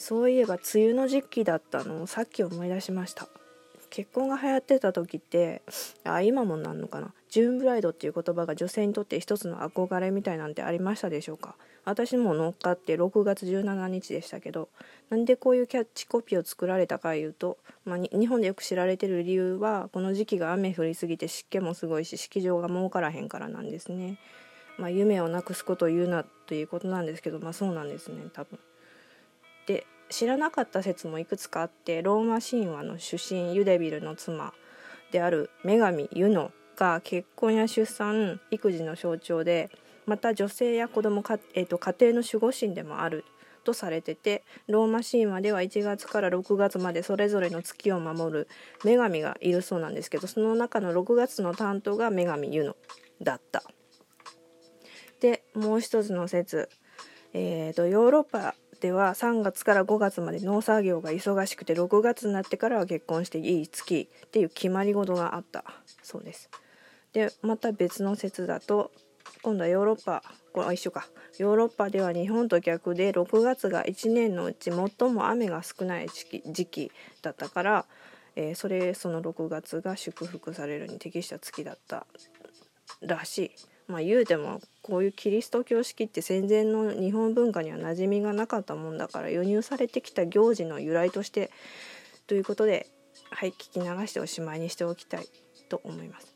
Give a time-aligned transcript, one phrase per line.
[0.00, 3.28] そういえば梅雨の時期だったのをさっき思い出しました
[3.90, 5.60] 結婚が流行ってた時って
[6.04, 7.12] あ今もなんのかな？
[7.28, 11.54] ジューンブライドっていう言葉が女性にとって一つの憧れみたいなんてありましたでしょうか？
[11.84, 14.70] 私も乗っかって6月17日でしたけど
[15.10, 24.18] なんでこういうキャッチコピーを作られたかいうと、まあ、日本でよく知られてる理由はこの時期が雨降りすぎて湿気もすごいし式場が儲からへんからなんですね。
[24.78, 28.58] まあ、夢をなくすことを言うなということなんですけどまあそうなんですね多分。
[30.10, 34.52] 知らなかった説もいくつかあってローマ神話の主神ユデビルの妻
[35.12, 39.70] である女神ユノが結婚や出産育児の象徴で
[40.06, 43.24] また女性や子供か、えーと、家庭の守護神でもある
[43.64, 48.48] とされててローマ神話では1月から6月までそれぞれの月を守る
[48.84, 52.76] 女神がいるそうなんですけどその中の6月の担当が女神ユノ
[53.22, 53.62] だった。
[55.20, 56.70] でもう一つの説、
[57.34, 65.64] えーとヨーロッパでは3月から5月まで農作業が忙しくて6月になってからは結婚していい月っていう決まり事があった
[66.02, 66.48] そうです。
[67.12, 68.90] でまた別の説だと
[69.42, 71.06] 今度はヨーロッパこれ一緒か
[71.38, 76.92] ヨーロッパでは日本と逆で6月が1年のうち最も雨が少ない時期
[77.22, 77.86] だったから、
[78.36, 82.06] えー、それその6月が祝福されるに適した月だった
[83.02, 83.50] らしい。
[83.90, 91.50] まあ言うてもこういうキリスト教式って戦前の日本文化には馴染みがなかったもんだから輸入されてきた行事の由来として
[92.26, 92.86] ということで
[93.30, 95.26] はい聞き流しておしまいにしておきたい
[95.68, 96.34] と思います。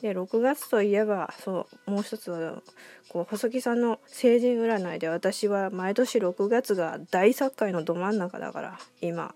[0.00, 2.60] で6月といえばそうもう一つは
[3.08, 9.32] こう細木さんの成人占いで私は毎年6月が大作界のど真ん中だから今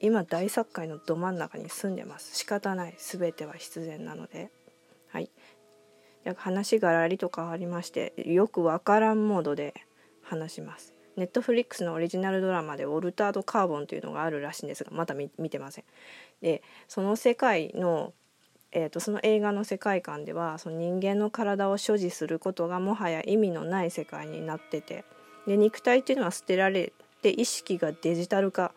[0.00, 2.36] 今大作界のど真ん中に住んでます。
[2.36, 2.94] 仕方ない。
[2.98, 4.50] 全ては必然なので。
[5.08, 5.30] はい。
[6.36, 9.74] 話がらりと変わりましてよくわからんモードで
[10.22, 10.94] 話します。
[11.16, 15.84] ネットフリックスのオリジナルドラマで「オルタード・カーボン」というのがあるらしいんですがまだ見てません。
[16.40, 18.12] でその世界の
[18.72, 25.04] えーと、その映画の世界観ではその人間の体を所持することがもはや意味のない世界になってて
[25.46, 28.72] で肉体っていうのは捨てられて意識がデジタル化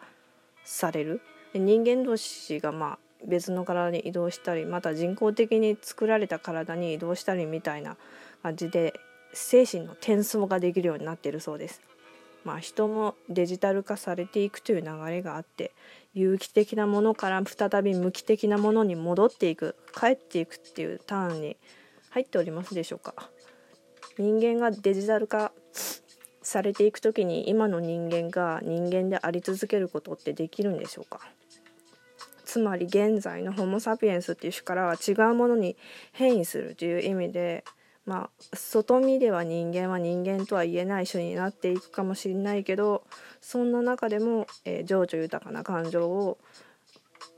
[0.63, 1.21] される。
[1.53, 7.97] で人間同士がまあ別の体に移動したりまた人工的に作られた体に移動したりみたいな
[8.41, 8.93] 感じで
[9.33, 11.81] 精神の転送ができるようになっているそうです。
[12.43, 15.71] まあ、人もデジタル化されていくという流れがあって
[16.13, 21.55] 有機的なものから再び無機的なものに戻っていく帰っていくっていうターンに
[22.09, 23.13] 入っておりますでしょうか
[24.17, 25.53] 人間がデジタル化
[26.41, 31.21] されていく時に今の人間が人間であり続けることってできるんでしょうか
[32.53, 35.75] つまり現在のホモ・サピエンスっていう種からは違うものに
[36.11, 37.65] 変異するという意味で
[38.05, 43.07] まあ外見では人間は人間とは言えない種になっていくかもしれないけど
[43.41, 46.37] そんな中でも、えー、情緒豊かな感情を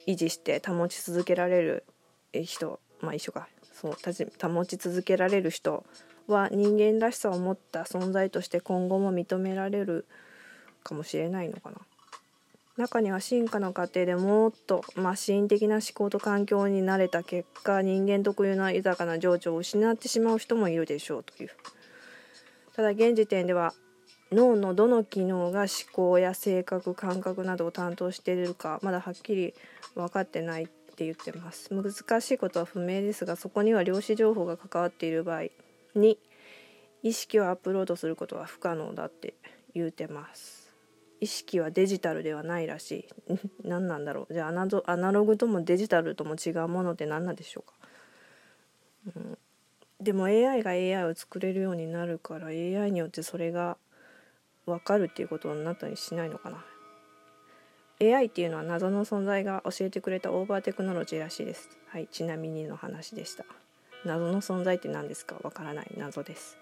[0.06, 1.86] 維持して保ち続けられる
[2.34, 5.86] 人まあ一緒かそう保ち続けられる人
[6.28, 10.08] は人間らしさを持った存在として今後も認められる
[10.84, 11.78] かもしれないのかな。
[12.78, 21.50] 中には進化の過程でもっとマシン的な思考と環境に慣れた結果人間特有の豊かな情緒を失ってしまう人もいるでしょうという
[22.76, 23.74] ただ現時点では
[24.32, 29.54] 脳のどの機能が思考や性格感覚などを担当しているかまだはっきり
[29.96, 35.44] 分かってないって言ってます難しいことは不明ですがそこには量子情報が関わっている場合
[35.96, 36.18] に
[37.04, 39.36] 意識をアップロードすることは不可能だって
[39.74, 40.65] 言うてます
[41.26, 43.08] 意識はデジタルではないらしい。
[43.68, 44.34] 何なんだろう。
[44.34, 47.74] じゃあアナログともデジタルとも違うものって何なんでしょうか、
[49.16, 49.38] うん、
[50.00, 53.78] でも AI が AI を作れるようになるから AI によってそれが
[54.68, 56.64] 分かるっていうことになったりしないのかな。
[58.00, 61.70] AI っていうのは謎の存在が教えてくれたオーバーテクノロジーらしいです。
[61.88, 63.46] はいちなみにの話でした。
[64.06, 65.38] 謎の存在って何ですか？
[65.42, 65.92] わからない。
[65.98, 66.56] 謎です。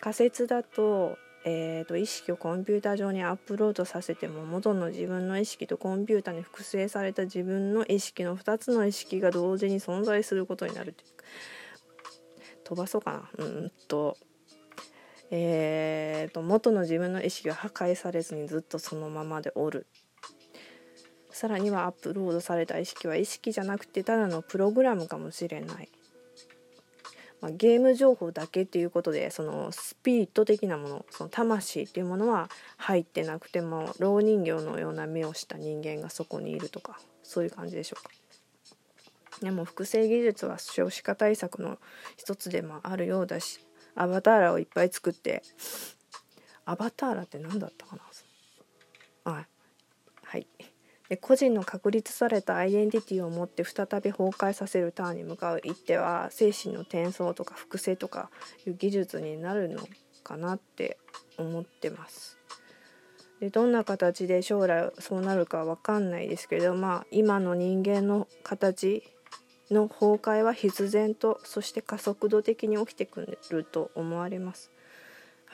[0.00, 11.10] 仮説だとえーと、意識をコンピューター上にアップロードさせても元の自分の意識とコンピューターに複製された自分の意識の2つの意識が同時に存在することになるという
[12.64, 13.44] 飛ばそうかな。
[13.44, 14.16] うんと。
[15.30, 19.86] えーと元の自分の意識が破壊されずにずっとそのままでおる。
[21.30, 25.88] さらにはアップロードされた意識は意識じゃなくてただのプログラムかもしれない。
[27.44, 32.48] まあ、ゲーム情報だけっていうことでそのスピリット的なものその魂っていうものは
[32.78, 38.10] 入ってなくても老人形のような目をした人間がそこにいるとかそういう感じでしょうか。
[39.42, 41.78] でも複製技術は少子化対策の
[42.16, 43.60] 一つでもあるようだし
[43.94, 45.42] アバターラをいっぱい作って
[46.64, 48.02] アバターラって何だったかな？
[49.24, 49.46] あ
[50.22, 50.46] はい。
[51.20, 58.30] 個人の確立されたアイデンティティを持って再び崩壊させるターンに向かう一手は精神の転送とか複製とか
[58.66, 59.86] いう技術になるの
[60.22, 60.98] かなって
[61.36, 62.38] 思ってます。
[63.40, 69.02] でどんな形で将来そうなるかわかんないですけどまあ今の人間の形
[69.70, 74.70] の崩壊は必然とそして加速度的に起きてくると思われます。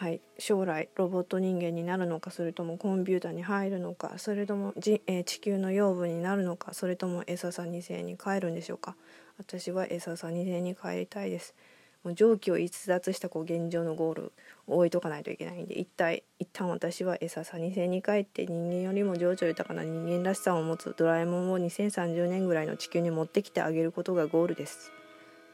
[0.00, 8.96] はい、将来ロボット人間になるのかそれともコンピューターに入るのかそれともじ、えー、地球の養分になるのかそれともエササ2世に帰るんでしょうか？
[9.36, 11.54] 私はエササ2世に帰りたいです。
[12.02, 14.32] もう蒸気を逸脱したこう現状のゴール
[14.66, 24.92] を置いとかないといけないんで一体一旦私は餌さ2世に帰って人間よりも情緒豊かな人間らしさを持つドラえもんを2030年ぐらいの地球に持ってきてあげることがゴールです。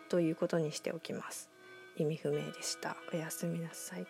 [0.09, 1.51] ということにしておきます。
[1.97, 2.97] 意味不明でした。
[3.13, 4.07] おやすみなさい。